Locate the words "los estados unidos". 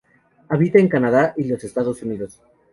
1.43-2.41